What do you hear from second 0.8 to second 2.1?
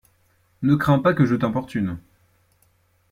pas que je t'importune.